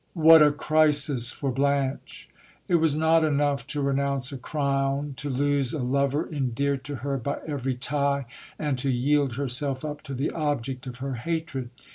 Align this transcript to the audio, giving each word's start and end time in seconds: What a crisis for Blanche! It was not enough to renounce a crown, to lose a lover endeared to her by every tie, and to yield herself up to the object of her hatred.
What 0.15 0.41
a 0.41 0.51
crisis 0.51 1.29
for 1.31 1.51
Blanche! 1.51 2.27
It 2.67 2.77
was 2.77 2.95
not 2.95 3.23
enough 3.23 3.67
to 3.67 3.83
renounce 3.83 4.31
a 4.31 4.37
crown, 4.39 5.13
to 5.17 5.29
lose 5.29 5.73
a 5.73 5.83
lover 5.83 6.27
endeared 6.27 6.83
to 6.85 6.95
her 7.05 7.17
by 7.19 7.37
every 7.45 7.75
tie, 7.75 8.25
and 8.57 8.79
to 8.79 8.89
yield 8.89 9.33
herself 9.35 9.85
up 9.85 10.01
to 10.09 10.15
the 10.15 10.31
object 10.31 10.87
of 10.87 10.97
her 11.05 11.13
hatred. 11.21 11.69